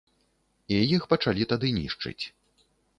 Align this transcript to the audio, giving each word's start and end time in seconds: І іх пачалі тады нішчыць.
І 0.77 0.79
іх 0.97 1.07
пачалі 1.13 1.49
тады 1.55 1.67
нішчыць. 1.79 2.21